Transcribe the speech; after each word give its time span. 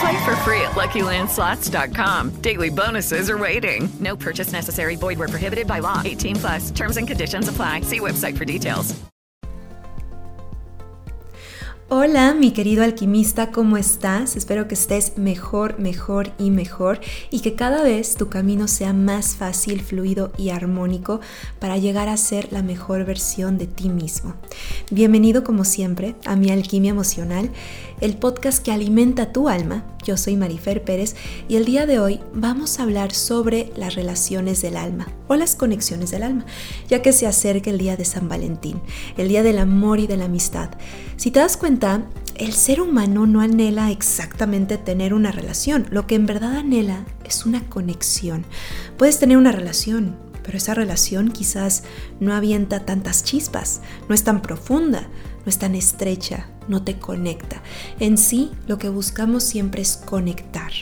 Play 0.00 0.24
for 0.24 0.34
free 0.36 0.60
at 0.62 0.72
LuckyLandSlots.com. 0.72 2.30
Daily 2.40 2.70
bonuses 2.70 3.28
are 3.28 3.38
waiting. 3.38 3.88
No 4.00 4.16
purchase 4.16 4.52
necessary. 4.52 4.96
Void 4.96 5.18
where 5.18 5.28
prohibited 5.28 5.66
by 5.66 5.80
law. 5.80 6.02
18 6.04 6.36
plus. 6.36 6.70
Terms 6.70 6.96
and 6.96 7.06
conditions 7.06 7.48
apply. 7.48 7.82
See 7.82 8.00
website 8.00 8.36
for 8.36 8.44
details. 8.44 8.94
Hola, 11.90 12.32
mi 12.32 12.50
querido 12.52 12.82
alquimista, 12.82 13.50
¿cómo 13.50 13.76
estás? 13.76 14.36
Espero 14.36 14.66
que 14.66 14.74
estés 14.74 15.18
mejor, 15.18 15.78
mejor 15.78 16.32
y 16.38 16.50
mejor 16.50 16.98
y 17.30 17.40
que 17.40 17.56
cada 17.56 17.82
vez 17.82 18.16
tu 18.16 18.30
camino 18.30 18.68
sea 18.68 18.94
más 18.94 19.36
fácil, 19.36 19.82
fluido 19.82 20.32
y 20.38 20.48
armónico 20.48 21.20
para 21.58 21.76
llegar 21.76 22.08
a 22.08 22.16
ser 22.16 22.50
la 22.52 22.62
mejor 22.62 23.04
versión 23.04 23.58
de 23.58 23.66
ti 23.66 23.90
mismo. 23.90 24.34
Bienvenido 24.90 25.44
como 25.44 25.64
siempre 25.64 26.14
a 26.26 26.36
mi 26.36 26.50
alquimia 26.50 26.90
emocional, 26.90 27.50
el 28.02 28.18
podcast 28.18 28.62
que 28.62 28.70
alimenta 28.70 29.32
tu 29.32 29.48
alma. 29.48 29.82
Yo 30.04 30.18
soy 30.18 30.36
Marifer 30.36 30.84
Pérez 30.84 31.16
y 31.48 31.56
el 31.56 31.64
día 31.64 31.86
de 31.86 31.98
hoy 31.98 32.20
vamos 32.34 32.78
a 32.78 32.82
hablar 32.82 33.14
sobre 33.14 33.72
las 33.76 33.94
relaciones 33.94 34.60
del 34.60 34.76
alma 34.76 35.08
o 35.26 35.36
las 35.36 35.56
conexiones 35.56 36.10
del 36.10 36.22
alma, 36.22 36.44
ya 36.86 37.00
que 37.00 37.14
se 37.14 37.26
acerca 37.26 37.70
el 37.70 37.78
día 37.78 37.96
de 37.96 38.04
San 38.04 38.28
Valentín, 38.28 38.78
el 39.16 39.28
día 39.28 39.42
del 39.42 39.58
amor 39.58 40.00
y 40.00 40.06
de 40.06 40.18
la 40.18 40.26
amistad. 40.26 40.68
Si 41.16 41.30
te 41.30 41.40
das 41.40 41.56
cuenta, 41.56 42.04
el 42.36 42.52
ser 42.52 42.82
humano 42.82 43.26
no 43.26 43.40
anhela 43.40 43.90
exactamente 43.90 44.76
tener 44.76 45.14
una 45.14 45.32
relación, 45.32 45.86
lo 45.92 46.06
que 46.06 46.14
en 46.14 46.26
verdad 46.26 46.58
anhela 46.58 47.06
es 47.24 47.46
una 47.46 47.62
conexión. 47.70 48.44
Puedes 48.98 49.18
tener 49.18 49.38
una 49.38 49.50
relación, 49.50 50.18
pero 50.44 50.58
esa 50.58 50.74
relación 50.74 51.30
quizás 51.30 51.82
no 52.20 52.34
avienta 52.34 52.84
tantas 52.84 53.24
chispas, 53.24 53.80
no 54.08 54.14
es 54.14 54.22
tan 54.22 54.42
profunda, 54.42 55.08
no 55.44 55.50
es 55.50 55.58
tan 55.58 55.74
estrecha, 55.74 56.48
no 56.68 56.84
te 56.84 56.98
conecta. 56.98 57.62
En 57.98 58.18
sí, 58.18 58.52
lo 58.66 58.78
que 58.78 58.88
buscamos 58.88 59.42
siempre 59.42 59.82
es 59.82 59.96
conectar. 59.96 60.72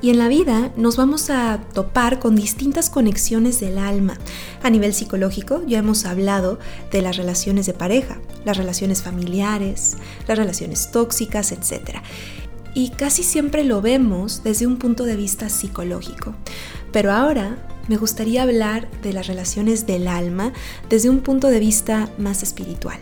Y 0.00 0.10
en 0.10 0.18
la 0.18 0.28
vida 0.28 0.72
nos 0.76 0.96
vamos 0.96 1.28
a 1.28 1.60
topar 1.74 2.20
con 2.20 2.36
distintas 2.36 2.88
conexiones 2.88 3.58
del 3.58 3.78
alma. 3.78 4.16
A 4.62 4.70
nivel 4.70 4.94
psicológico 4.94 5.62
ya 5.66 5.78
hemos 5.78 6.04
hablado 6.04 6.58
de 6.92 7.02
las 7.02 7.16
relaciones 7.16 7.66
de 7.66 7.72
pareja, 7.72 8.20
las 8.44 8.56
relaciones 8.56 9.02
familiares, 9.02 9.96
las 10.28 10.38
relaciones 10.38 10.92
tóxicas, 10.92 11.50
etc. 11.50 11.98
Y 12.74 12.90
casi 12.90 13.24
siempre 13.24 13.64
lo 13.64 13.82
vemos 13.82 14.42
desde 14.44 14.68
un 14.68 14.76
punto 14.76 15.02
de 15.02 15.16
vista 15.16 15.48
psicológico. 15.48 16.32
Pero 16.92 17.12
ahora 17.12 17.58
me 17.88 17.96
gustaría 17.96 18.42
hablar 18.42 18.88
de 19.02 19.12
las 19.12 19.26
relaciones 19.26 19.86
del 19.86 20.08
alma 20.08 20.52
desde 20.88 21.10
un 21.10 21.20
punto 21.20 21.48
de 21.48 21.60
vista 21.60 22.08
más 22.18 22.42
espiritual 22.42 22.98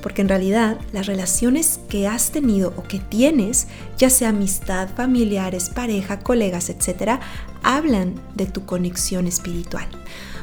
porque 0.00 0.22
en 0.22 0.28
realidad 0.28 0.78
las 0.92 1.06
relaciones 1.06 1.80
que 1.88 2.08
has 2.08 2.30
tenido 2.30 2.72
o 2.76 2.82
que 2.82 2.98
tienes, 2.98 3.66
ya 3.98 4.10
sea 4.10 4.30
amistad, 4.30 4.88
familiares, 4.94 5.68
pareja, 5.70 6.20
colegas, 6.20 6.70
etc., 6.70 7.20
hablan 7.62 8.14
de 8.34 8.46
tu 8.46 8.64
conexión 8.64 9.26
espiritual. 9.26 9.86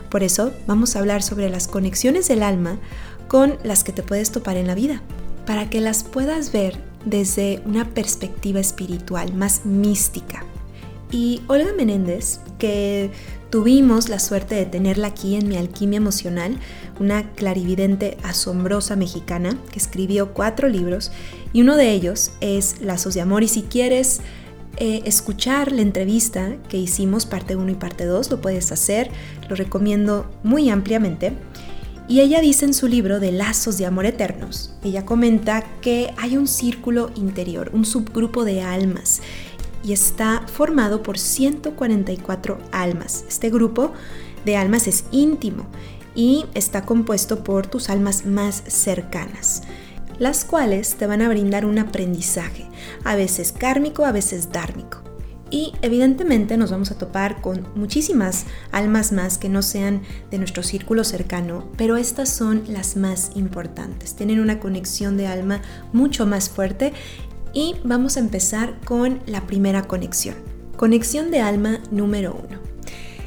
Por 0.10 0.24
eso 0.24 0.54
vamos 0.68 0.96
a 0.96 1.00
hablar 1.00 1.22
sobre 1.24 1.50
las 1.50 1.68
conexiones 1.68 2.28
del 2.28 2.44
alma 2.44 2.80
con 3.28 3.58
las 3.64 3.84
que 3.84 3.92
te 3.92 4.04
puedes 4.04 4.32
topar 4.32 4.58
en 4.58 4.68
la 4.68 4.76
vida, 4.76 5.02
para 5.46 5.70
que 5.70 5.82
las 5.82 6.04
puedas 6.04 6.52
ver 6.52 6.78
desde 7.06 7.62
una 7.66 7.86
perspectiva 7.86 8.60
espiritual 8.60 9.34
más 9.34 9.66
mística. 9.66 10.44
Y 11.12 11.42
Olga 11.48 11.74
Menéndez, 11.74 12.40
que 12.58 13.12
tuvimos 13.50 14.10
la 14.10 14.20
suerte 14.20 14.56
de 14.56 14.66
tenerla 14.66 15.08
aquí 15.08 15.36
en 15.36 15.48
mi 15.48 15.58
alquimia 15.58 15.98
emocional, 15.98 16.58
una 17.00 17.32
clarividente 17.32 18.18
asombrosa 18.24 18.96
mexicana 18.96 19.58
que 19.72 19.80
escribió 19.80 20.34
cuatro 20.34 20.68
libros 20.68 21.12
y 21.54 21.62
uno 21.62 21.78
de 21.78 21.92
ellos 21.92 22.32
es 22.42 22.82
Lazos 22.82 23.14
de 23.14 23.22
Amor 23.22 23.44
y 23.44 23.48
si 23.48 23.64
quieres 23.64 24.22
eh, 24.80 25.02
escuchar 25.06 25.72
la 25.72 25.82
entrevista 25.82 26.56
que 26.70 26.78
hicimos, 26.78 27.26
parte 27.26 27.56
1 27.56 27.72
y 27.72 27.76
parte 27.76 28.06
2, 28.06 28.30
lo 28.30 28.42
puedes 28.42 28.72
hacer, 28.72 29.10
lo 29.50 29.56
recomiendo 29.56 30.30
muy 30.44 30.70
ampliamente. 30.70 31.34
Y 32.08 32.22
ella 32.22 32.40
dice 32.40 32.66
en 32.66 32.74
su 32.74 32.88
libro 32.88 33.20
de 33.20 33.32
Lazos 33.32 33.78
de 33.78 33.86
Amor 33.86 34.06
Eternos, 34.06 34.76
ella 34.84 35.04
comenta 35.04 35.66
que 35.82 36.14
hay 36.18 36.38
un 36.38 36.48
círculo 36.48 37.10
interior, 37.16 37.72
un 37.74 37.86
subgrupo 37.86 38.46
de 38.46 38.62
almas, 38.62 39.22
y 39.88 39.94
está 39.94 40.44
formado 40.48 41.02
por 41.02 41.18
144 41.18 42.58
almas. 42.74 43.24
Este 43.30 43.50
grupo 43.50 43.94
de 44.44 44.58
almas 44.58 44.86
es 44.86 45.06
íntimo 45.12 45.66
y 46.14 46.46
está 46.56 46.82
compuesto 46.86 47.42
por 47.42 47.68
tus 47.68 47.90
almas 47.90 48.26
más 48.26 48.64
cercanas, 48.68 49.64
las 50.20 50.44
cuales 50.44 50.96
te 50.96 51.08
van 51.08 51.22
a 51.22 51.30
brindar 51.30 51.66
un 51.66 51.80
aprendizaje, 51.80 52.68
a 53.06 53.16
veces 53.16 53.54
kármico, 53.54 54.04
a 54.04 54.12
veces 54.12 54.52
dármico. 54.52 55.08
Y 55.50 55.72
evidentemente 55.82 56.58
nos 56.58 56.72
vamos 56.72 56.92
a 56.92 56.98
topar 56.98 57.40
con 57.42 57.68
muchísimas 57.76 58.46
almas 58.72 59.14
más 59.14 59.38
que 59.38 59.48
no 59.48 59.62
sean 59.62 60.02
de 60.30 60.38
nuestro 60.38 60.62
círculo 60.62 61.06
cercano, 61.06 61.70
pero 61.78 61.96
estas 61.96 62.28
son 62.30 62.64
las 62.68 62.98
más 62.98 63.32
importantes. 63.36 64.16
Tienen 64.16 64.42
una 64.42 64.60
conexión 64.60 65.16
de 65.16 65.28
alma 65.28 65.62
mucho 65.94 66.26
más 66.26 66.50
fuerte 66.50 66.92
y 67.58 67.74
vamos 67.84 68.18
a 68.18 68.20
empezar 68.20 68.80
con 68.86 69.20
la 69.26 69.48
primera 69.48 69.88
conexión. 69.88 70.36
Conexión 70.76 71.32
de 71.32 71.40
alma 71.40 71.80
número 71.90 72.40
uno. 72.48 72.60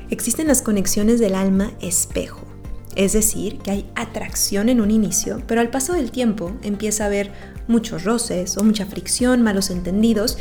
Existen 0.09 0.47
las 0.47 0.63
conexiones 0.63 1.19
del 1.19 1.35
alma 1.35 1.73
espejo. 1.81 2.47
Es 2.95 3.13
decir, 3.13 3.59
que 3.59 3.73
hay 3.73 3.91
atracción 3.97 4.69
en 4.69 4.81
un 4.81 4.93
inicio, 4.93 5.43
pero 5.49 5.61
al 5.61 5.71
paso 5.71 5.95
del 5.95 6.13
tiempo 6.13 6.53
empieza 6.63 7.03
a 7.03 7.07
haber 7.09 7.33
muchos 7.67 8.05
roces 8.05 8.57
o 8.57 8.63
mucha 8.63 8.87
fricción, 8.87 9.43
malos 9.43 9.69
entendidos, 9.69 10.39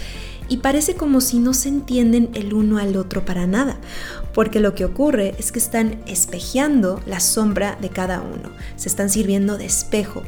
y 0.50 0.58
parece 0.58 0.94
como 0.94 1.20
si 1.20 1.40
no 1.40 1.56
se 1.56 1.70
entienden 1.70 2.30
el 2.36 2.54
uno 2.54 2.78
al 2.78 2.96
otro 2.96 3.26
para 3.26 3.48
nada, 3.48 3.80
porque 4.36 4.60
lo 4.60 4.76
que 4.76 4.86
ocurre 4.86 5.34
es 5.40 5.52
que 5.52 5.60
están 5.60 6.04
espejeando 6.06 7.02
la 7.08 7.20
sombra 7.20 7.76
de 7.82 7.90
cada 7.90 8.22
uno, 8.22 8.52
se 8.76 8.88
están 8.88 9.10
sirviendo 9.10 9.58
de 9.58 9.66
espejo. 9.66 10.22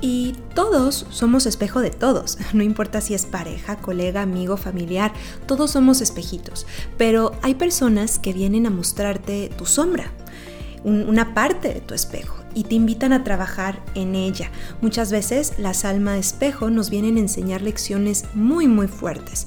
Y 0.00 0.34
todos 0.54 1.06
somos 1.10 1.46
espejo 1.46 1.80
de 1.80 1.90
todos, 1.90 2.38
no 2.52 2.62
importa 2.62 3.00
si 3.00 3.14
es 3.14 3.26
pareja, 3.26 3.76
colega, 3.76 4.22
amigo, 4.22 4.56
familiar, 4.56 5.12
todos 5.46 5.72
somos 5.72 6.00
espejitos, 6.00 6.66
pero 6.96 7.32
hay 7.42 7.54
personas 7.54 8.18
que 8.18 8.32
vienen 8.32 8.66
a 8.66 8.70
mostrarte 8.70 9.50
tu 9.56 9.66
sombra, 9.66 10.12
una 10.84 11.34
parte 11.34 11.74
de 11.74 11.80
tu 11.80 11.92
espejo 11.92 12.36
y 12.54 12.64
te 12.64 12.74
invitan 12.74 13.12
a 13.12 13.22
trabajar 13.24 13.82
en 13.94 14.14
ella. 14.14 14.50
Muchas 14.80 15.12
veces 15.12 15.54
las 15.58 15.84
almas 15.84 16.18
espejo 16.18 16.70
nos 16.70 16.90
vienen 16.90 17.16
a 17.16 17.20
enseñar 17.20 17.62
lecciones 17.62 18.24
muy 18.34 18.66
muy 18.66 18.88
fuertes. 18.88 19.46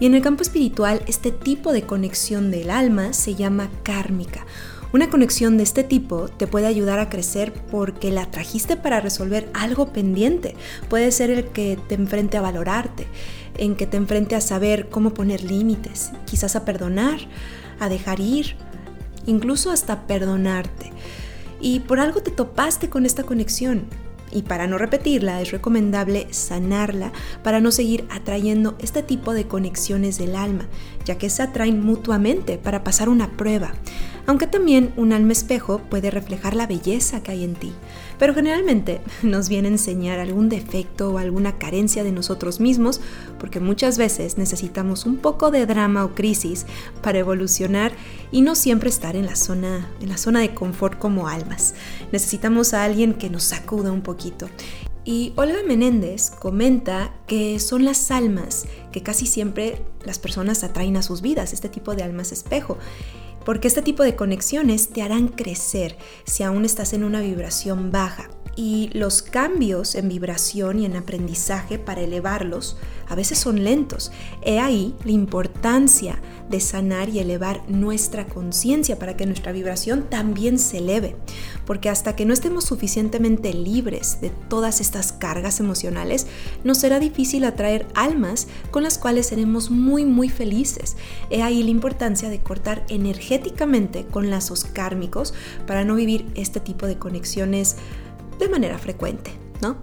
Y 0.00 0.06
en 0.06 0.14
el 0.14 0.22
campo 0.22 0.42
espiritual 0.42 1.02
este 1.06 1.30
tipo 1.30 1.72
de 1.72 1.82
conexión 1.82 2.50
del 2.50 2.70
alma 2.70 3.12
se 3.12 3.34
llama 3.34 3.70
kármica. 3.82 4.44
Una 4.94 5.10
conexión 5.10 5.56
de 5.56 5.64
este 5.64 5.82
tipo 5.82 6.28
te 6.28 6.46
puede 6.46 6.68
ayudar 6.68 7.00
a 7.00 7.10
crecer 7.10 7.52
porque 7.52 8.12
la 8.12 8.30
trajiste 8.30 8.76
para 8.76 9.00
resolver 9.00 9.50
algo 9.52 9.92
pendiente. 9.92 10.54
Puede 10.88 11.10
ser 11.10 11.30
el 11.30 11.46
que 11.46 11.76
te 11.88 11.96
enfrente 11.96 12.36
a 12.36 12.42
valorarte, 12.42 13.08
en 13.58 13.74
que 13.74 13.88
te 13.88 13.96
enfrente 13.96 14.36
a 14.36 14.40
saber 14.40 14.88
cómo 14.90 15.12
poner 15.12 15.42
límites, 15.42 16.12
quizás 16.26 16.54
a 16.54 16.64
perdonar, 16.64 17.18
a 17.80 17.88
dejar 17.88 18.20
ir, 18.20 18.54
incluso 19.26 19.72
hasta 19.72 20.06
perdonarte. 20.06 20.92
Y 21.60 21.80
por 21.80 21.98
algo 21.98 22.22
te 22.22 22.30
topaste 22.30 22.88
con 22.88 23.04
esta 23.04 23.24
conexión. 23.24 23.86
Y 24.30 24.42
para 24.42 24.68
no 24.68 24.78
repetirla, 24.78 25.42
es 25.42 25.50
recomendable 25.50 26.28
sanarla 26.30 27.10
para 27.42 27.60
no 27.60 27.72
seguir 27.72 28.04
atrayendo 28.10 28.76
este 28.78 29.02
tipo 29.02 29.34
de 29.34 29.48
conexiones 29.48 30.18
del 30.18 30.36
alma, 30.36 30.68
ya 31.04 31.18
que 31.18 31.30
se 31.30 31.42
atraen 31.42 31.82
mutuamente 31.82 32.58
para 32.58 32.84
pasar 32.84 33.08
una 33.08 33.36
prueba. 33.36 33.74
Aunque 34.26 34.46
también 34.46 34.92
un 34.96 35.12
alma 35.12 35.32
espejo 35.32 35.78
puede 35.78 36.10
reflejar 36.10 36.54
la 36.54 36.66
belleza 36.66 37.22
que 37.22 37.32
hay 37.32 37.44
en 37.44 37.54
ti, 37.54 37.72
pero 38.18 38.34
generalmente 38.34 39.00
nos 39.22 39.48
viene 39.48 39.68
a 39.68 39.72
enseñar 39.72 40.18
algún 40.18 40.48
defecto 40.48 41.10
o 41.10 41.18
alguna 41.18 41.58
carencia 41.58 42.04
de 42.04 42.12
nosotros 42.12 42.60
mismos, 42.60 43.00
porque 43.38 43.60
muchas 43.60 43.98
veces 43.98 44.38
necesitamos 44.38 45.06
un 45.06 45.16
poco 45.16 45.50
de 45.50 45.66
drama 45.66 46.04
o 46.04 46.14
crisis 46.14 46.66
para 47.02 47.18
evolucionar 47.18 47.92
y 48.30 48.40
no 48.40 48.54
siempre 48.54 48.88
estar 48.88 49.16
en 49.16 49.26
la 49.26 49.36
zona, 49.36 49.90
en 50.00 50.08
la 50.08 50.16
zona 50.16 50.40
de 50.40 50.54
confort 50.54 50.98
como 50.98 51.28
almas. 51.28 51.74
Necesitamos 52.12 52.74
a 52.74 52.84
alguien 52.84 53.14
que 53.14 53.30
nos 53.30 53.44
sacuda 53.44 53.92
un 53.92 54.02
poquito. 54.02 54.48
Y 55.06 55.34
Olga 55.36 55.62
Menéndez 55.66 56.30
comenta 56.30 57.12
que 57.26 57.60
son 57.60 57.84
las 57.84 58.10
almas 58.10 58.64
que 58.90 59.02
casi 59.02 59.26
siempre 59.26 59.84
las 60.02 60.18
personas 60.18 60.64
atraen 60.64 60.96
a 60.96 61.02
sus 61.02 61.20
vidas, 61.20 61.52
este 61.52 61.68
tipo 61.68 61.94
de 61.94 62.02
almas 62.02 62.32
espejo 62.32 62.78
porque 63.44 63.68
este 63.68 63.82
tipo 63.82 64.02
de 64.02 64.16
conexiones 64.16 64.88
te 64.88 65.02
harán 65.02 65.28
crecer 65.28 65.96
si 66.24 66.42
aún 66.42 66.64
estás 66.64 66.92
en 66.92 67.04
una 67.04 67.20
vibración 67.20 67.90
baja. 67.90 68.28
Y 68.56 68.90
los 68.92 69.22
cambios 69.22 69.94
en 69.94 70.08
vibración 70.08 70.78
y 70.80 70.86
en 70.86 70.96
aprendizaje 70.96 71.78
para 71.78 72.02
elevarlos 72.02 72.76
a 73.08 73.14
veces 73.14 73.38
son 73.38 73.64
lentos. 73.64 74.12
He 74.42 74.58
ahí 74.60 74.94
la 75.04 75.12
importancia 75.12 76.20
de 76.48 76.60
sanar 76.60 77.08
y 77.08 77.18
elevar 77.18 77.62
nuestra 77.68 78.26
conciencia 78.26 78.98
para 78.98 79.16
que 79.16 79.26
nuestra 79.26 79.52
vibración 79.52 80.04
también 80.08 80.58
se 80.58 80.78
eleve. 80.78 81.16
Porque 81.66 81.88
hasta 81.88 82.16
que 82.16 82.24
no 82.24 82.32
estemos 82.32 82.64
suficientemente 82.64 83.52
libres 83.52 84.20
de 84.20 84.30
todas 84.30 84.80
estas 84.80 85.12
cargas 85.12 85.60
emocionales, 85.60 86.26
nos 86.62 86.78
será 86.78 87.00
difícil 87.00 87.44
atraer 87.44 87.86
almas 87.94 88.46
con 88.70 88.82
las 88.82 88.98
cuales 88.98 89.26
seremos 89.26 89.70
muy 89.70 90.04
muy 90.04 90.28
felices. 90.28 90.96
He 91.30 91.42
ahí 91.42 91.62
la 91.62 91.70
importancia 91.70 92.28
de 92.28 92.40
cortar 92.40 92.84
energéticamente 92.88 94.04
con 94.04 94.30
lazos 94.30 94.64
kármicos 94.64 95.34
para 95.66 95.84
no 95.84 95.94
vivir 95.94 96.26
este 96.34 96.60
tipo 96.60 96.86
de 96.86 96.98
conexiones 96.98 97.76
de 98.38 98.48
manera 98.48 98.78
frecuente. 98.78 99.32
¿no? 99.60 99.76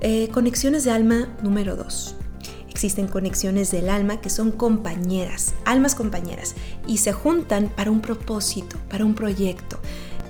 Eh, 0.00 0.28
conexiones 0.32 0.84
de 0.84 0.90
alma 0.90 1.28
número 1.42 1.76
2. 1.76 2.16
Existen 2.68 3.06
conexiones 3.06 3.70
del 3.70 3.90
alma 3.90 4.20
que 4.20 4.30
son 4.30 4.50
compañeras, 4.50 5.54
almas 5.64 5.94
compañeras, 5.94 6.54
y 6.86 6.98
se 6.98 7.12
juntan 7.12 7.68
para 7.68 7.90
un 7.90 8.00
propósito, 8.00 8.78
para 8.88 9.04
un 9.04 9.14
proyecto. 9.14 9.78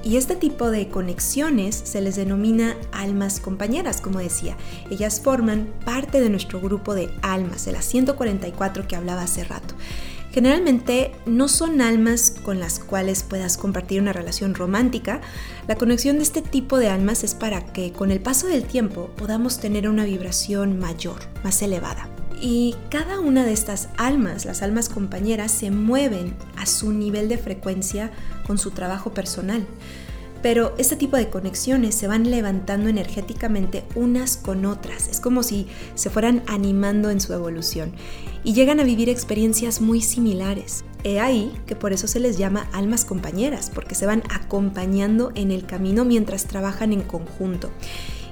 Y 0.05 0.17
este 0.17 0.35
tipo 0.35 0.71
de 0.71 0.89
conexiones 0.89 1.81
se 1.85 2.00
les 2.00 2.17
denomina 2.17 2.77
almas 2.91 3.39
compañeras, 3.39 4.00
como 4.00 4.19
decía. 4.19 4.56
Ellas 4.91 5.21
forman 5.21 5.73
parte 5.85 6.21
de 6.21 6.29
nuestro 6.29 6.61
grupo 6.61 6.95
de 6.95 7.09
almas, 7.23 7.65
de 7.65 7.73
las 7.73 7.85
144 7.85 8.88
que 8.88 8.97
hablaba 8.97 9.23
hace 9.23 9.45
rato. 9.45 9.75
Generalmente 10.32 11.12
no 11.26 11.46
son 11.46 11.82
almas 11.82 12.34
con 12.43 12.58
las 12.58 12.79
cuales 12.79 13.23
puedas 13.23 13.58
compartir 13.58 14.00
una 14.00 14.14
relación 14.14 14.55
romántica. 14.55 15.20
La 15.69 15.75
conexión 15.75 16.17
de 16.17 16.23
este 16.23 16.40
tipo 16.40 16.79
de 16.79 16.88
almas 16.88 17.23
es 17.23 17.34
para 17.34 17.67
que 17.67 17.93
con 17.93 18.11
el 18.11 18.20
paso 18.20 18.46
del 18.46 18.64
tiempo 18.64 19.11
podamos 19.17 19.58
tener 19.58 19.90
una 19.90 20.06
vibración 20.06 20.79
mayor, 20.79 21.20
más 21.44 21.61
elevada. 21.61 22.08
Y 22.40 22.75
cada 22.88 23.20
una 23.20 23.44
de 23.44 23.52
estas 23.52 23.90
almas, 23.99 24.46
las 24.46 24.62
almas 24.62 24.88
compañeras, 24.88 25.52
se 25.52 25.70
mueven 25.70 26.35
a 26.56 26.64
su 26.64 26.93
nivel 26.93 27.28
de 27.28 27.37
frecuencia 27.37 28.11
con 28.46 28.56
su 28.56 28.70
trabajo 28.70 29.12
personal. 29.12 29.67
Pero 30.43 30.75
este 30.76 30.96
tipo 30.96 31.17
de 31.17 31.28
conexiones 31.28 31.94
se 31.94 32.08
van 32.08 32.28
levantando 32.28 32.88
energéticamente 32.88 33.85
unas 33.94 34.38
con 34.38 34.64
otras. 34.64 35.06
Es 35.08 35.20
como 35.20 35.43
si 35.44 35.69
se 35.94 36.11
fueran 36.11 36.43
animando 36.46 37.11
en 37.11 37.20
su 37.20 37.32
evolución 37.32 37.93
y 38.44 38.53
llegan 38.55 38.81
a 38.81 38.85
vivir 38.85 39.09
experiencias 39.09 39.81
muy 39.81 40.00
similares. 40.00 40.85
He 41.05 41.21
ahí 41.21 41.53
que 41.67 41.77
por 41.77 41.93
eso 41.93 42.06
se 42.06 42.21
les 42.21 42.39
llama 42.39 42.69
almas 42.73 43.05
compañeras, 43.05 43.71
porque 43.75 43.94
se 43.94 44.06
van 44.06 44.23
acompañando 44.31 45.33
en 45.35 45.50
el 45.50 45.67
camino 45.67 46.05
mientras 46.05 46.47
trabajan 46.47 46.93
en 46.93 47.03
conjunto. 47.03 47.71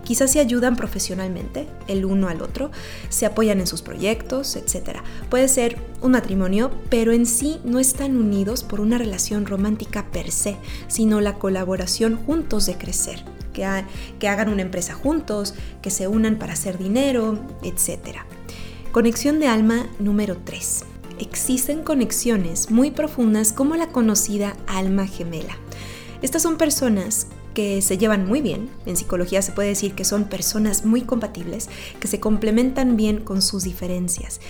Quizás 0.05 0.33
se 0.33 0.41
ayudan 0.41 0.77
profesionalmente 0.77 1.69
el 1.87 2.05
uno 2.05 2.29
al 2.29 2.43
otro, 2.43 2.71
se 3.11 3.27
apoyan 3.27 3.61
en 3.61 3.67
sus 3.67 3.83
proyectos, 3.83 4.57
etc. 4.57 4.99
Puede 5.29 5.47
ser 5.47 5.79
un 6.01 6.13
matrimonio, 6.13 6.71
pero 6.89 7.13
en 7.13 7.27
sí 7.27 7.61
no 7.65 7.79
están 7.79 8.17
unidos 8.17 8.65
por 8.65 8.81
una 8.81 8.99
relación 8.99 9.47
romántica 9.47 10.07
per 10.11 10.33
se, 10.33 10.57
sino 10.89 11.21
la 11.21 11.35
colaboración 11.35 12.17
juntos 12.17 12.67
de 12.67 12.77
crecer. 12.77 13.25
Que, 13.53 13.85
que 14.19 14.29
hagan 14.29 14.49
una 14.49 14.63
empresa 14.63 14.95
juntos, 14.95 15.55
que 15.83 15.91
se 15.91 16.09
unan 16.09 16.39
para 16.39 16.55
hacer 16.55 16.79
dinero, 16.79 17.39
etc. 17.63 18.21
Conexión 18.93 19.39
de 19.39 19.47
alma 19.47 19.87
número 20.01 20.37
3 20.45 20.85
existen 21.21 21.85
conexiones 21.85 22.73
muy 22.73 22.91
profundas 22.91 23.53
como 23.53 23.77
la 23.77 23.87
conocida 23.93 24.57
alma 24.67 25.07
gemela. 25.07 25.57
Estas 26.23 26.43
son 26.43 26.57
personas 26.57 27.29
que 27.55 27.83
se 27.83 27.99
llevan 27.99 28.27
muy 28.27 28.41
bien. 28.41 28.71
En 28.87 28.97
psicología 28.97 29.43
se 29.43 29.53
puede 29.53 29.69
decir 29.69 29.95
que 29.95 30.05
son 30.05 30.25
personas 30.25 30.85
muy 30.85 31.03
compatibles, 31.03 31.69
que 31.99 32.09
se 32.09 32.21
complementan 32.21 32.97
bien 32.97 33.21
con 33.21 33.43
sus 33.43 33.65
diferencias. 33.65 34.41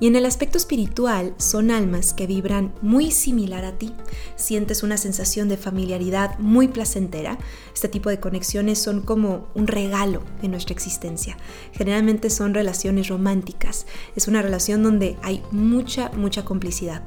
Y 0.00 0.08
en 0.08 0.16
el 0.16 0.26
aspecto 0.26 0.58
espiritual 0.58 1.34
son 1.38 1.70
almas 1.70 2.14
que 2.14 2.26
vibran 2.26 2.74
muy 2.82 3.10
similar 3.12 3.64
a 3.64 3.72
ti. 3.78 3.92
Sientes 4.34 4.82
una 4.82 4.96
sensación 4.96 5.48
de 5.48 5.56
familiaridad 5.56 6.36
muy 6.38 6.66
placentera. 6.68 7.38
Este 7.72 7.88
tipo 7.88 8.10
de 8.10 8.18
conexiones 8.18 8.80
son 8.80 9.02
como 9.02 9.46
un 9.54 9.68
regalo 9.68 10.22
en 10.42 10.50
nuestra 10.50 10.74
existencia. 10.74 11.36
Generalmente 11.72 12.28
son 12.28 12.54
relaciones 12.54 13.08
románticas. 13.08 13.86
Es 14.16 14.26
una 14.26 14.42
relación 14.42 14.82
donde 14.82 15.16
hay 15.22 15.42
mucha, 15.52 16.10
mucha 16.10 16.44
complicidad. 16.44 17.02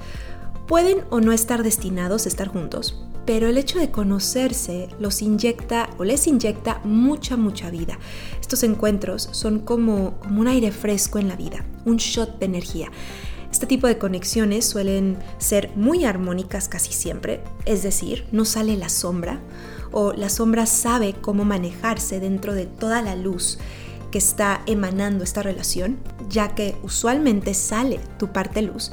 Pueden 0.67 1.05
o 1.11 1.21
no 1.21 1.31
estar 1.31 1.63
destinados 1.63 2.25
a 2.25 2.29
estar 2.29 2.49
juntos, 2.49 3.01
pero 3.25 3.47
el 3.47 3.57
hecho 3.57 3.79
de 3.79 3.89
conocerse 3.89 4.89
los 4.99 5.21
inyecta 5.21 5.89
o 5.97 6.03
les 6.03 6.27
inyecta 6.27 6.81
mucha, 6.83 7.37
mucha 7.37 7.69
vida. 7.69 7.97
Estos 8.41 8.63
encuentros 8.63 9.29
son 9.31 9.59
como, 9.59 10.19
un 10.29 10.45
aire 10.45 10.73
fresco 10.73 11.19
en 11.19 11.29
la 11.29 11.37
vida, 11.37 11.63
un 11.85 11.95
shot 11.95 12.37
de 12.39 12.47
energía. 12.47 12.91
Este 13.49 13.65
tipo 13.65 13.87
de 13.87 13.97
conexiones 13.97 14.65
suelen 14.65 15.17
ser 15.37 15.71
muy 15.77 16.03
armónicas 16.03 16.67
casi 16.67 16.91
siempre, 16.91 17.41
es 17.63 17.81
decir, 17.81 18.25
no 18.33 18.43
sale 18.43 18.75
la 18.75 18.89
sombra 18.89 19.39
o 19.93 20.11
la 20.11 20.27
sombra 20.27 20.65
sabe 20.65 21.13
cómo 21.13 21.45
manejarse 21.45 22.19
dentro 22.19 22.53
de 22.53 22.65
toda 22.65 23.01
la 23.01 23.15
luz 23.15 23.57
que 24.11 24.17
está 24.17 24.63
emanando 24.65 25.23
esta 25.23 25.41
relación, 25.43 25.97
ya 26.29 26.55
que 26.55 26.75
usualmente 26.83 27.53
sale 27.53 28.01
tu 28.19 28.33
parte 28.33 28.61
luz 28.61 28.91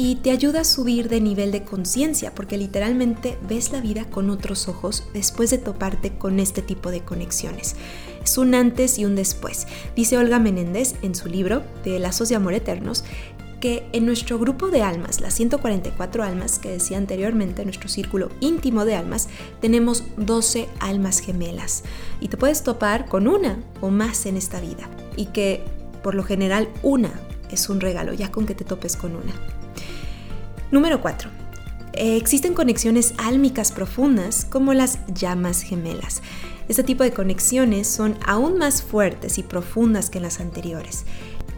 y 0.00 0.14
te 0.14 0.30
ayuda 0.30 0.62
a 0.62 0.64
subir 0.64 1.10
de 1.10 1.20
nivel 1.20 1.52
de 1.52 1.62
conciencia 1.62 2.34
porque 2.34 2.56
literalmente 2.56 3.36
ves 3.46 3.70
la 3.70 3.82
vida 3.82 4.06
con 4.06 4.30
otros 4.30 4.66
ojos 4.66 5.04
después 5.12 5.50
de 5.50 5.58
toparte 5.58 6.16
con 6.16 6.40
este 6.40 6.62
tipo 6.62 6.90
de 6.90 7.02
conexiones. 7.02 7.76
Es 8.24 8.38
un 8.38 8.54
antes 8.54 8.98
y 8.98 9.04
un 9.04 9.14
después. 9.14 9.66
Dice 9.94 10.16
Olga 10.16 10.38
Menéndez 10.38 10.94
en 11.02 11.14
su 11.14 11.28
libro 11.28 11.62
de 11.84 11.98
Lazos 11.98 12.30
de 12.30 12.36
Amor 12.36 12.54
Eternos 12.54 13.04
que 13.60 13.86
en 13.92 14.06
nuestro 14.06 14.38
grupo 14.38 14.68
de 14.68 14.80
almas, 14.80 15.20
las 15.20 15.34
144 15.34 16.24
almas 16.24 16.58
que 16.58 16.70
decía 16.70 16.96
anteriormente, 16.96 17.62
nuestro 17.66 17.90
círculo 17.90 18.30
íntimo 18.40 18.86
de 18.86 18.94
almas, 18.94 19.28
tenemos 19.60 20.04
12 20.16 20.66
almas 20.78 21.20
gemelas 21.20 21.84
y 22.22 22.28
te 22.28 22.38
puedes 22.38 22.62
topar 22.62 23.04
con 23.04 23.28
una 23.28 23.62
o 23.82 23.90
más 23.90 24.24
en 24.24 24.38
esta 24.38 24.60
vida 24.60 24.88
y 25.16 25.26
que 25.26 25.62
por 26.02 26.14
lo 26.14 26.22
general 26.22 26.70
una 26.82 27.12
es 27.50 27.68
un 27.68 27.82
regalo, 27.82 28.14
ya 28.14 28.32
con 28.32 28.46
que 28.46 28.54
te 28.54 28.64
topes 28.64 28.96
con 28.96 29.14
una. 29.14 29.59
Número 30.70 31.00
4. 31.00 31.28
existen 31.94 32.54
conexiones 32.54 33.14
álmicas 33.18 33.72
profundas 33.72 34.44
como 34.44 34.72
las 34.72 35.04
llamas 35.12 35.62
gemelas. 35.62 36.22
Este 36.68 36.84
tipo 36.84 37.02
de 37.02 37.12
conexiones 37.12 37.88
son 37.88 38.16
aún 38.24 38.56
más 38.56 38.80
fuertes 38.80 39.38
y 39.38 39.42
profundas 39.42 40.10
que 40.10 40.20
las 40.20 40.38
anteriores 40.38 41.04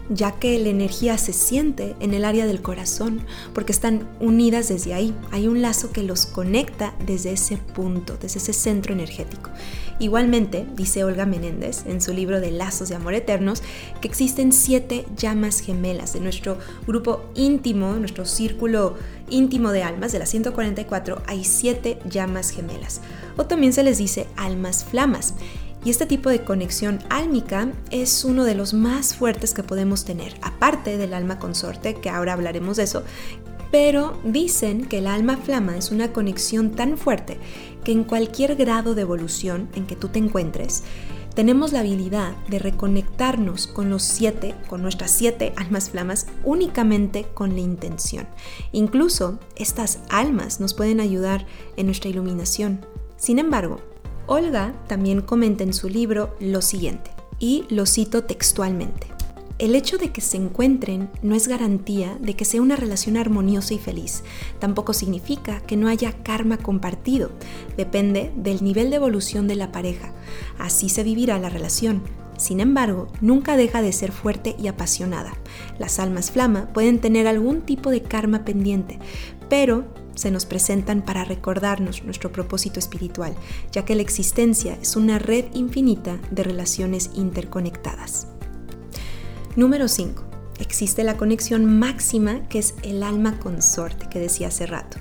ya 0.09 0.33
que 0.33 0.59
la 0.59 0.69
energía 0.69 1.17
se 1.17 1.33
siente 1.33 1.95
en 1.99 2.13
el 2.13 2.25
área 2.25 2.45
del 2.45 2.61
corazón, 2.61 3.21
porque 3.53 3.71
están 3.71 4.07
unidas 4.19 4.69
desde 4.69 4.93
ahí. 4.93 5.13
Hay 5.31 5.47
un 5.47 5.61
lazo 5.61 5.91
que 5.91 6.03
los 6.03 6.25
conecta 6.25 6.93
desde 7.05 7.31
ese 7.33 7.57
punto, 7.57 8.17
desde 8.21 8.39
ese 8.39 8.53
centro 8.53 8.93
energético. 8.93 9.49
Igualmente, 9.99 10.65
dice 10.75 11.03
Olga 11.03 11.25
Menéndez 11.25 11.85
en 11.85 12.01
su 12.01 12.13
libro 12.13 12.41
de 12.41 12.51
Lazos 12.51 12.89
de 12.89 12.95
Amor 12.95 13.13
Eternos, 13.13 13.61
que 14.01 14.07
existen 14.07 14.51
siete 14.51 15.05
llamas 15.15 15.59
gemelas 15.59 16.13
de 16.13 16.19
nuestro 16.19 16.57
grupo 16.87 17.23
íntimo, 17.35 17.93
nuestro 17.93 18.25
círculo 18.25 18.95
íntimo 19.29 19.71
de 19.71 19.83
almas, 19.83 20.11
de 20.11 20.19
las 20.19 20.29
144, 20.29 21.21
hay 21.27 21.43
siete 21.43 21.99
llamas 22.09 22.49
gemelas. 22.49 23.01
O 23.37 23.45
también 23.45 23.73
se 23.73 23.83
les 23.83 23.97
dice 23.97 24.27
almas 24.35 24.83
flamas. 24.83 25.35
Y 25.85 25.89
este 25.89 26.05
tipo 26.05 26.29
de 26.29 26.43
conexión 26.43 26.99
álmica 27.09 27.71
es 27.91 28.23
uno 28.23 28.45
de 28.45 28.55
los 28.55 28.73
más 28.73 29.15
fuertes 29.15 29.53
que 29.53 29.63
podemos 29.63 30.05
tener, 30.05 30.35
aparte 30.41 30.97
del 30.97 31.13
alma 31.13 31.39
consorte, 31.39 31.95
que 31.95 32.09
ahora 32.09 32.33
hablaremos 32.33 32.77
de 32.77 32.83
eso. 32.83 33.03
Pero 33.69 34.17
dicen 34.23 34.85
que 34.85 34.99
el 34.99 35.07
alma 35.07 35.35
flama 35.37 35.77
es 35.77 35.91
una 35.91 36.13
conexión 36.13 36.71
tan 36.71 36.97
fuerte 36.97 37.37
que 37.83 37.91
en 37.91 38.03
cualquier 38.03 38.55
grado 38.55 38.95
de 38.95 39.01
evolución 39.01 39.67
en 39.73 39.85
que 39.85 39.95
tú 39.95 40.07
te 40.07 40.19
encuentres, 40.19 40.83
tenemos 41.33 41.73
la 41.73 41.79
habilidad 41.79 42.37
de 42.47 42.59
reconectarnos 42.59 43.65
con 43.65 43.89
los 43.89 44.03
siete, 44.03 44.53
con 44.69 44.83
nuestras 44.83 45.09
siete 45.09 45.51
almas 45.55 45.89
flamas, 45.89 46.27
únicamente 46.43 47.25
con 47.33 47.55
la 47.55 47.61
intención. 47.61 48.27
Incluso 48.71 49.39
estas 49.55 49.99
almas 50.09 50.59
nos 50.59 50.75
pueden 50.75 50.99
ayudar 50.99 51.47
en 51.75 51.87
nuestra 51.87 52.11
iluminación. 52.11 52.85
Sin 53.17 53.39
embargo, 53.39 53.81
Olga 54.27 54.73
también 54.87 55.21
comenta 55.21 55.63
en 55.63 55.73
su 55.73 55.89
libro 55.89 56.35
lo 56.39 56.61
siguiente, 56.61 57.11
y 57.39 57.65
lo 57.69 57.85
cito 57.85 58.23
textualmente. 58.23 59.07
El 59.59 59.75
hecho 59.75 59.97
de 59.97 60.11
que 60.11 60.21
se 60.21 60.37
encuentren 60.37 61.09
no 61.21 61.35
es 61.35 61.47
garantía 61.47 62.17
de 62.19 62.35
que 62.35 62.43
sea 62.43 62.61
una 62.61 62.75
relación 62.75 63.17
armoniosa 63.17 63.73
y 63.73 63.77
feliz. 63.77 64.23
Tampoco 64.59 64.93
significa 64.93 65.61
que 65.61 65.77
no 65.77 65.87
haya 65.87 66.11
karma 66.23 66.57
compartido. 66.57 67.31
Depende 67.77 68.31
del 68.35 68.63
nivel 68.63 68.89
de 68.89 68.95
evolución 68.95 69.47
de 69.47 69.55
la 69.55 69.71
pareja. 69.71 70.11
Así 70.57 70.89
se 70.89 71.03
vivirá 71.03 71.37
la 71.37 71.49
relación. 71.49 72.01
Sin 72.37 72.59
embargo, 72.59 73.07
nunca 73.21 73.55
deja 73.55 73.81
de 73.81 73.93
ser 73.93 74.11
fuerte 74.11 74.55
y 74.57 74.67
apasionada. 74.67 75.33
Las 75.77 75.99
almas 75.99 76.31
flama 76.31 76.67
pueden 76.73 76.99
tener 76.99 77.27
algún 77.27 77.61
tipo 77.61 77.91
de 77.91 78.01
karma 78.01 78.43
pendiente, 78.43 78.99
pero 79.49 79.85
se 80.15 80.31
nos 80.31 80.45
presentan 80.45 81.01
para 81.01 81.25
recordarnos 81.25 82.03
nuestro 82.03 82.31
propósito 82.31 82.79
espiritual, 82.79 83.35
ya 83.71 83.85
que 83.85 83.95
la 83.95 84.01
existencia 84.01 84.77
es 84.81 84.95
una 84.95 85.19
red 85.19 85.45
infinita 85.53 86.19
de 86.31 86.43
relaciones 86.43 87.11
interconectadas. 87.15 88.27
Número 89.55 89.87
5. 89.87 90.23
Existe 90.59 91.03
la 91.03 91.17
conexión 91.17 91.79
máxima 91.79 92.47
que 92.47 92.59
es 92.59 92.75
el 92.83 93.03
alma 93.03 93.39
consorte 93.39 94.07
que 94.09 94.19
decía 94.19 94.47
hace 94.47 94.65
rato, 94.65 94.97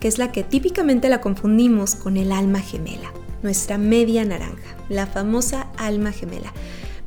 que 0.00 0.08
es 0.08 0.18
la 0.18 0.32
que 0.32 0.44
típicamente 0.44 1.08
la 1.08 1.20
confundimos 1.20 1.94
con 1.94 2.16
el 2.16 2.32
alma 2.32 2.60
gemela, 2.60 3.12
nuestra 3.42 3.78
media 3.78 4.24
naranja, 4.24 4.76
la 4.88 5.06
famosa 5.06 5.68
alma 5.76 6.12
gemela. 6.12 6.52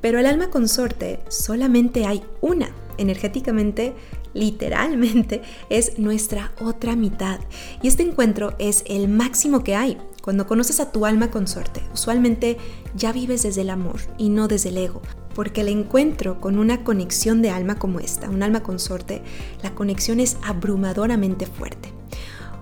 Pero 0.02 0.20
el 0.20 0.26
alma 0.26 0.50
consorte 0.50 1.20
solamente 1.28 2.06
hay 2.06 2.24
una. 2.42 2.70
Energéticamente, 2.98 3.94
literalmente, 4.38 5.42
es 5.70 6.00
nuestra 6.00 6.52
otra 6.60 6.96
mitad. 6.96 7.40
Y 7.82 7.88
este 7.88 8.04
encuentro 8.04 8.56
es 8.60 8.84
el 8.88 9.08
máximo 9.10 9.64
que 9.64 9.76
hay. 9.76 9.98
Cuando 10.22 10.46
conoces 10.46 10.80
a 10.80 10.92
tu 10.92 11.06
alma 11.06 11.32
consorte, 11.32 11.82
usualmente 11.94 12.58
ya 12.96 13.12
vives 13.12 13.44
desde 13.44 13.62
el 13.62 13.70
amor 13.70 14.00
y 14.18 14.30
no 14.30 14.48
desde 14.48 14.70
el 14.70 14.78
ego 14.78 15.02
porque 15.38 15.62
el 15.62 15.68
encuentro 15.68 16.42
con 16.42 16.58
una 16.58 16.84
conexión 16.84 17.44
de 17.44 17.52
alma 17.52 17.78
como 17.78 18.00
esta, 18.00 18.28
un 18.28 18.42
alma 18.42 18.64
consorte, 18.64 19.22
la 19.62 19.76
conexión 19.76 20.20
es 20.20 20.36
abrumadoramente 20.42 21.46
fuerte. 21.46 21.94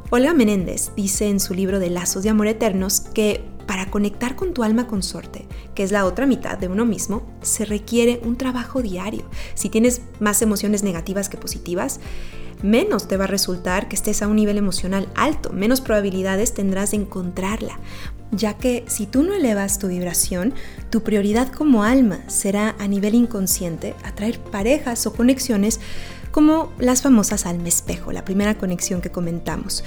Olga 0.09 0.33
Menéndez 0.33 0.91
dice 0.97 1.29
en 1.29 1.39
su 1.39 1.53
libro 1.53 1.79
de 1.79 1.89
Lazos 1.89 2.23
de 2.23 2.31
Amor 2.31 2.47
Eternos 2.47 2.99
que 2.99 3.45
para 3.65 3.89
conectar 3.89 4.35
con 4.35 4.53
tu 4.53 4.61
alma 4.61 4.87
consorte, 4.87 5.47
que 5.75 5.83
es 5.83 5.91
la 5.91 6.05
otra 6.05 6.25
mitad 6.25 6.57
de 6.57 6.67
uno 6.67 6.85
mismo, 6.85 7.21
se 7.41 7.65
requiere 7.65 8.19
un 8.23 8.37
trabajo 8.37 8.81
diario. 8.81 9.25
Si 9.53 9.69
tienes 9.69 10.01
más 10.19 10.41
emociones 10.41 10.81
negativas 10.81 11.29
que 11.29 11.37
positivas, 11.37 11.99
menos 12.63 13.07
te 13.07 13.17
va 13.17 13.25
a 13.25 13.27
resultar 13.27 13.87
que 13.87 13.95
estés 13.95 14.21
a 14.21 14.27
un 14.27 14.37
nivel 14.37 14.57
emocional 14.57 15.07
alto, 15.15 15.51
menos 15.51 15.81
probabilidades 15.81 16.53
tendrás 16.53 16.91
de 16.91 16.97
encontrarla 16.97 17.79
ya 18.31 18.55
que 18.55 18.83
si 18.87 19.05
tú 19.05 19.23
no 19.23 19.33
elevas 19.33 19.79
tu 19.79 19.87
vibración, 19.87 20.53
tu 20.89 21.03
prioridad 21.03 21.51
como 21.51 21.83
alma 21.83 22.19
será 22.27 22.75
a 22.79 22.87
nivel 22.87 23.15
inconsciente 23.15 23.95
atraer 24.03 24.39
parejas 24.39 25.05
o 25.05 25.13
conexiones 25.13 25.79
como 26.31 26.73
las 26.79 27.01
famosas 27.01 27.45
alma 27.45 27.67
espejo, 27.67 28.11
la 28.11 28.25
primera 28.25 28.57
conexión 28.57 29.01
que 29.01 29.09
comentamos, 29.09 29.83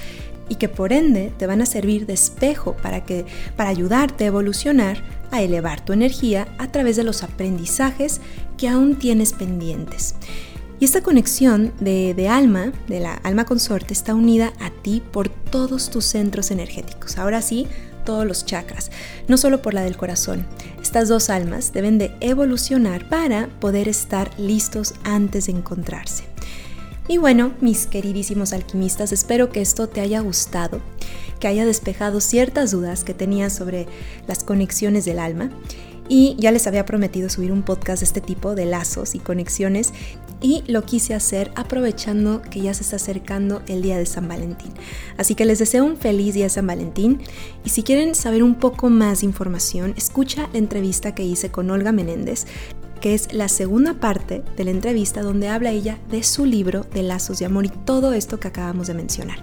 y 0.49 0.55
que 0.55 0.67
por 0.67 0.91
ende 0.91 1.31
te 1.37 1.47
van 1.47 1.61
a 1.61 1.65
servir 1.65 2.05
de 2.05 2.13
espejo 2.13 2.75
para, 2.81 3.05
que, 3.05 3.25
para 3.55 3.69
ayudarte 3.69 4.25
a 4.25 4.27
evolucionar, 4.27 5.01
a 5.31 5.41
elevar 5.41 5.79
tu 5.85 5.93
energía 5.93 6.47
a 6.57 6.71
través 6.71 6.95
de 6.95 7.03
los 7.03 7.23
aprendizajes 7.23 8.19
que 8.57 8.67
aún 8.67 8.95
tienes 8.95 9.33
pendientes. 9.33 10.15
Y 10.79 10.85
esta 10.85 11.01
conexión 11.01 11.73
de, 11.79 12.13
de, 12.13 12.29
alma, 12.29 12.71
de 12.87 13.01
la 13.01 13.13
alma 13.13 13.45
consorte, 13.45 13.93
está 13.93 14.15
unida 14.15 14.53
a 14.59 14.69
ti 14.69 15.03
por 15.11 15.27
todos 15.27 15.89
tus 15.89 16.05
centros 16.05 16.51
energéticos. 16.51 17.17
Ahora 17.17 17.41
sí, 17.41 17.67
todos 18.05 18.25
los 18.25 18.45
chakras, 18.45 18.89
no 19.27 19.37
solo 19.37 19.61
por 19.61 19.73
la 19.73 19.83
del 19.83 19.97
corazón. 19.97 20.45
Estas 20.81 21.09
dos 21.09 21.29
almas 21.29 21.73
deben 21.73 21.97
de 21.97 22.15
evolucionar 22.21 23.07
para 23.07 23.47
poder 23.59 23.87
estar 23.87 24.31
listos 24.39 24.93
antes 25.03 25.45
de 25.45 25.51
encontrarse. 25.51 26.23
Y 27.09 27.17
bueno, 27.17 27.53
mis 27.59 27.87
queridísimos 27.87 28.53
alquimistas, 28.53 29.11
espero 29.11 29.49
que 29.49 29.61
esto 29.61 29.89
te 29.89 29.99
haya 29.99 30.19
gustado, 30.19 30.79
que 31.39 31.47
haya 31.47 31.65
despejado 31.65 32.21
ciertas 32.21 32.69
dudas 32.69 33.03
que 33.03 33.15
tenías 33.15 33.51
sobre 33.51 33.87
las 34.27 34.43
conexiones 34.43 35.05
del 35.05 35.17
alma. 35.17 35.49
Y 36.07 36.35
ya 36.37 36.51
les 36.51 36.67
había 36.67 36.85
prometido 36.85 37.27
subir 37.29 37.51
un 37.51 37.63
podcast 37.63 38.01
de 38.01 38.05
este 38.05 38.21
tipo 38.21 38.53
de 38.53 38.65
lazos 38.65 39.15
y 39.15 39.19
conexiones 39.19 39.91
y 40.41 40.63
lo 40.67 40.83
quise 40.83 41.13
hacer 41.15 41.51
aprovechando 41.55 42.41
que 42.43 42.61
ya 42.61 42.73
se 42.73 42.83
está 42.83 42.97
acercando 42.97 43.61
el 43.67 43.81
día 43.81 43.97
de 43.97 44.05
San 44.05 44.27
Valentín. 44.27 44.71
Así 45.17 45.33
que 45.33 45.45
les 45.45 45.59
deseo 45.59 45.85
un 45.85 45.97
feliz 45.97 46.35
día 46.35 46.45
de 46.45 46.49
San 46.49 46.67
Valentín 46.67 47.21
y 47.63 47.69
si 47.69 47.83
quieren 47.83 48.15
saber 48.15 48.43
un 48.43 48.55
poco 48.55 48.89
más 48.89 49.21
de 49.21 49.27
información, 49.27 49.93
escucha 49.97 50.47
la 50.51 50.59
entrevista 50.59 51.13
que 51.13 51.23
hice 51.23 51.51
con 51.51 51.69
Olga 51.69 51.91
Menéndez 51.91 52.45
que 52.99 53.13
es 53.13 53.33
la 53.33 53.47
segunda 53.47 53.95
parte 53.95 54.43
de 54.57 54.63
la 54.63 54.71
entrevista 54.71 55.21
donde 55.21 55.47
habla 55.47 55.71
ella 55.71 55.97
de 56.09 56.23
su 56.23 56.45
libro 56.45 56.85
de 56.93 57.03
lazos 57.03 57.39
de 57.39 57.45
amor 57.45 57.65
y 57.65 57.69
todo 57.69 58.13
esto 58.13 58.39
que 58.39 58.47
acabamos 58.47 58.87
de 58.87 58.93
mencionar. 58.93 59.39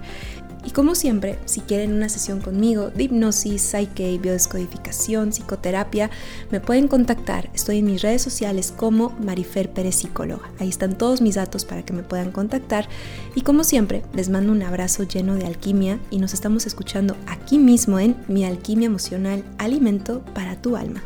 Y 0.67 0.71
como 0.71 0.95
siempre, 0.95 1.39
si 1.45 1.61
quieren 1.61 1.93
una 1.93 2.09
sesión 2.09 2.41
conmigo 2.41 2.89
de 2.89 3.03
hipnosis, 3.03 3.61
psyche, 3.61 4.17
biodescodificación, 4.17 5.31
psicoterapia, 5.31 6.09
me 6.51 6.59
pueden 6.59 6.89
contactar. 6.89 7.49
Estoy 7.53 7.77
en 7.77 7.85
mis 7.85 8.01
redes 8.01 8.21
sociales 8.21 8.73
como 8.75 9.11
Marifer 9.11 9.71
Pérez 9.71 9.95
Psicóloga. 9.95 10.51
Ahí 10.59 10.67
están 10.67 10.97
todos 10.97 11.21
mis 11.21 11.35
datos 11.35 11.63
para 11.63 11.85
que 11.85 11.93
me 11.93 12.03
puedan 12.03 12.33
contactar. 12.33 12.89
Y 13.33 13.43
como 13.43 13.63
siempre, 13.63 14.03
les 14.13 14.27
mando 14.27 14.51
un 14.51 14.61
abrazo 14.61 15.03
lleno 15.03 15.35
de 15.35 15.45
alquimia 15.45 15.99
y 16.09 16.19
nos 16.19 16.33
estamos 16.33 16.67
escuchando 16.67 17.15
aquí 17.27 17.59
mismo 17.59 17.97
en 17.97 18.17
Mi 18.27 18.43
Alquimia 18.43 18.87
Emocional, 18.87 19.45
Alimento 19.57 20.19
para 20.33 20.61
tu 20.61 20.75
Alma. 20.75 21.01